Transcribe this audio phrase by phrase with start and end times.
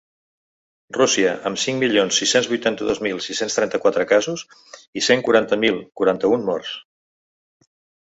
[0.95, 4.47] Rússia, amb cinc milions sis-cents vuitanta-dos mil sis-cents trenta-quatre casos
[5.03, 6.77] i cent quaranta mil quaranta-un morts.